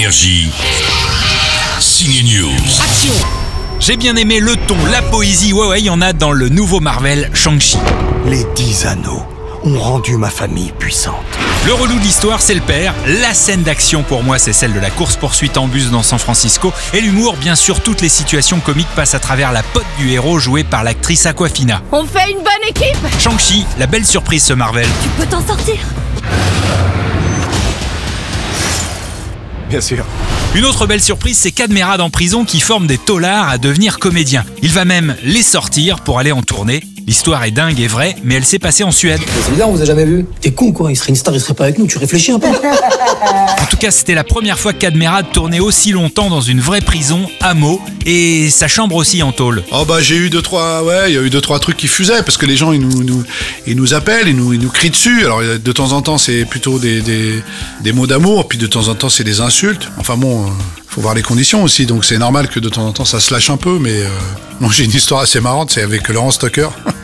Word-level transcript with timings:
Énergie. 0.00 0.48
Signe 1.78 2.24
News. 2.24 2.80
Action 2.80 3.12
J'ai 3.80 3.98
bien 3.98 4.16
aimé 4.16 4.40
le 4.40 4.56
ton, 4.56 4.78
la 4.90 5.02
poésie, 5.02 5.52
ouais 5.52 5.66
ouais, 5.66 5.80
il 5.82 5.84
y 5.84 5.90
en 5.90 6.00
a 6.00 6.14
dans 6.14 6.32
le 6.32 6.48
nouveau 6.48 6.80
Marvel 6.80 7.28
Shang-Chi. 7.34 7.76
Les 8.24 8.46
dix 8.56 8.86
anneaux 8.86 9.22
ont 9.62 9.78
rendu 9.78 10.16
ma 10.16 10.30
famille 10.30 10.72
puissante. 10.78 11.16
Le 11.66 11.74
relou 11.74 11.98
de 11.98 12.02
l'histoire, 12.02 12.40
c'est 12.40 12.54
le 12.54 12.62
père. 12.62 12.94
La 13.20 13.34
scène 13.34 13.62
d'action, 13.62 14.02
pour 14.02 14.22
moi, 14.22 14.38
c'est 14.38 14.54
celle 14.54 14.72
de 14.72 14.80
la 14.80 14.88
course-poursuite 14.88 15.58
en 15.58 15.68
bus 15.68 15.90
dans 15.90 16.02
San 16.02 16.18
Francisco. 16.18 16.72
Et 16.94 17.02
l'humour, 17.02 17.36
bien 17.36 17.54
sûr, 17.54 17.82
toutes 17.82 18.00
les 18.00 18.08
situations 18.08 18.60
comiques 18.60 18.88
passent 18.96 19.14
à 19.14 19.20
travers 19.20 19.52
la 19.52 19.62
pote 19.62 19.84
du 19.98 20.10
héros 20.12 20.38
jouée 20.38 20.64
par 20.64 20.82
l'actrice 20.82 21.26
Aquafina. 21.26 21.82
On 21.92 22.06
fait 22.06 22.30
une 22.30 22.38
bonne 22.38 22.70
équipe 22.70 22.96
Shang-Chi, 23.18 23.66
la 23.78 23.86
belle 23.86 24.06
surprise 24.06 24.44
ce 24.44 24.54
Marvel. 24.54 24.88
Tu 25.02 25.08
peux 25.10 25.26
t'en 25.26 25.46
sortir 25.46 25.76
Bien 29.70 29.80
sûr. 29.80 30.04
Une 30.56 30.64
autre 30.64 30.88
belle 30.88 31.00
surprise, 31.00 31.38
c'est 31.38 31.52
Cadmerade 31.52 32.00
en 32.00 32.10
prison 32.10 32.44
qui 32.44 32.58
forme 32.58 32.88
des 32.88 32.98
tolards 32.98 33.48
à 33.48 33.56
devenir 33.56 34.00
comédiens. 34.00 34.44
Il 34.62 34.72
va 34.72 34.84
même 34.84 35.14
les 35.22 35.44
sortir 35.44 36.00
pour 36.00 36.18
aller 36.18 36.32
en 36.32 36.42
tournée. 36.42 36.82
L'histoire 37.10 37.42
est 37.42 37.50
dingue 37.50 37.80
et 37.80 37.88
vraie, 37.88 38.14
mais 38.22 38.36
elle 38.36 38.44
s'est 38.44 38.60
passée 38.60 38.84
en 38.84 38.92
Suède. 38.92 39.18
C'est 39.44 39.50
bizarre, 39.50 39.68
on 39.68 39.72
vous 39.72 39.82
a 39.82 39.84
jamais 39.84 40.04
vu. 40.04 40.26
T'es 40.40 40.52
con 40.52 40.70
quoi, 40.70 40.92
il 40.92 40.96
serait 40.96 41.08
une 41.08 41.16
star, 41.16 41.34
il 41.34 41.40
serait 41.40 41.54
pas 41.54 41.64
avec 41.64 41.76
nous, 41.76 41.88
tu 41.88 41.98
réfléchis 41.98 42.30
un 42.30 42.38
peu. 42.38 42.46
En 42.46 43.66
tout 43.68 43.78
cas, 43.78 43.90
c'était 43.90 44.14
la 44.14 44.22
première 44.22 44.60
fois 44.60 44.72
que 44.72 44.78
Cadmerade 44.78 45.26
tournait 45.32 45.58
aussi 45.58 45.90
longtemps 45.90 46.30
dans 46.30 46.40
une 46.40 46.60
vraie 46.60 46.80
prison, 46.80 47.28
à 47.40 47.54
Meaux, 47.54 47.80
et 48.06 48.48
sa 48.48 48.68
chambre 48.68 48.94
aussi 48.94 49.24
en 49.24 49.32
tôle. 49.32 49.64
Oh 49.72 49.84
bah 49.84 50.00
j'ai 50.00 50.14
eu 50.14 50.30
deux 50.30 50.40
trois 50.40 50.84
ouais 50.84 51.10
il 51.10 51.14
y 51.14 51.18
a 51.18 51.20
eu 51.20 51.30
deux 51.30 51.40
trois 51.40 51.58
trucs 51.58 51.76
qui 51.76 51.88
fusaient 51.88 52.22
parce 52.22 52.36
que 52.36 52.46
les 52.46 52.56
gens 52.56 52.72
ils 52.72 52.80
nous, 52.80 53.02
nous 53.02 53.24
ils 53.66 53.76
nous 53.76 53.92
appellent 53.92 54.28
ils 54.28 54.36
nous 54.36 54.52
ils 54.52 54.60
nous 54.60 54.70
crient 54.70 54.90
dessus 54.90 55.24
alors 55.24 55.40
de 55.42 55.72
temps 55.72 55.92
en 55.92 56.02
temps 56.02 56.16
c'est 56.16 56.44
plutôt 56.44 56.78
des, 56.78 57.00
des, 57.02 57.42
des 57.82 57.92
mots 57.92 58.06
d'amour 58.06 58.48
puis 58.48 58.56
de 58.58 58.66
temps 58.66 58.88
en 58.88 58.94
temps 58.94 59.08
c'est 59.08 59.24
des 59.24 59.40
insultes 59.40 59.90
enfin 59.98 60.16
bon 60.16 60.44
euh, 60.44 60.48
faut 60.88 61.00
voir 61.00 61.14
les 61.14 61.22
conditions 61.22 61.62
aussi 61.62 61.86
donc 61.86 62.04
c'est 62.04 62.18
normal 62.18 62.48
que 62.48 62.58
de 62.58 62.68
temps 62.68 62.86
en 62.86 62.92
temps 62.92 63.04
ça 63.04 63.20
se 63.20 63.34
lâche 63.34 63.50
un 63.50 63.56
peu 63.56 63.78
mais 63.78 63.92
euh, 63.92 64.68
j'ai 64.70 64.84
une 64.84 64.94
histoire 64.94 65.20
assez 65.20 65.40
marrante 65.40 65.70
c'est 65.70 65.82
avec 65.82 66.08
Laurent 66.08 66.30
Stocker 66.30 66.68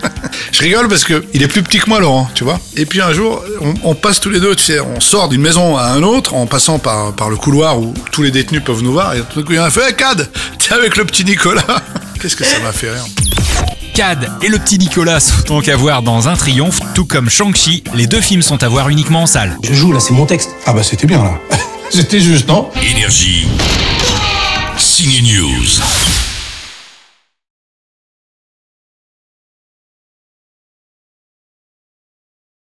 je 0.56 0.62
rigole 0.62 0.88
parce 0.88 1.04
que 1.04 1.22
il 1.34 1.42
est 1.42 1.48
plus 1.48 1.62
petit 1.62 1.78
que 1.78 1.88
moi 1.90 2.00
Laurent 2.00 2.30
tu 2.34 2.42
vois 2.42 2.58
et 2.76 2.86
puis 2.86 3.02
un 3.02 3.12
jour 3.12 3.42
on, 3.60 3.74
on 3.84 3.94
passe 3.94 4.20
tous 4.20 4.30
les 4.30 4.40
deux 4.40 4.54
tu 4.54 4.64
sais 4.64 4.80
on 4.80 5.00
sort 5.00 5.28
d'une 5.28 5.42
maison 5.42 5.76
à 5.76 5.88
un 5.88 6.02
autre 6.02 6.32
en 6.32 6.46
passant 6.46 6.78
par, 6.78 7.12
par 7.14 7.28
le 7.28 7.36
couloir 7.36 7.78
où 7.78 7.92
tous 8.10 8.22
les 8.22 8.30
détenus 8.30 8.62
peuvent 8.64 8.82
nous 8.82 8.92
voir 8.92 9.14
et 9.14 9.20
tout 9.20 9.40
d'un 9.40 9.46
coup 9.46 9.52
il 9.52 9.56
y 9.56 9.58
en 9.58 9.64
a 9.64 9.66
un 9.66 9.70
fait 9.70 9.88
hey, 9.88 9.94
Cad 9.94 10.30
t'es 10.58 10.72
avec 10.72 10.96
le 10.96 11.04
petit 11.04 11.26
Nicolas 11.26 11.62
qu'est-ce 12.22 12.36
que 12.36 12.44
ça 12.44 12.58
m'a 12.60 12.72
fait 12.72 12.90
rire 12.90 13.04
Cad 13.94 14.30
et 14.42 14.48
le 14.48 14.58
petit 14.58 14.78
Nicolas 14.78 15.20
sont 15.20 15.42
donc 15.46 15.68
à 15.68 15.76
voir 15.76 16.02
dans 16.02 16.28
un 16.28 16.36
triomphe, 16.36 16.80
tout 16.94 17.06
comme 17.06 17.30
Shang-Chi. 17.30 17.82
Les 17.94 18.06
deux 18.06 18.20
films 18.20 18.42
sont 18.42 18.62
à 18.62 18.68
voir 18.68 18.90
uniquement 18.90 19.22
en 19.22 19.26
salle. 19.26 19.56
Je 19.64 19.72
joue 19.72 19.90
là, 19.90 20.00
c'est 20.00 20.12
mon 20.12 20.26
texte. 20.26 20.50
Ah 20.66 20.74
bah 20.74 20.82
c'était 20.82 21.06
bien 21.06 21.24
là. 21.24 21.40
C'était 21.90 22.20
juste, 22.20 22.46
non? 22.46 22.68
Énergie. 22.82 23.46
Signe 24.76 25.22
News. 25.22 26.25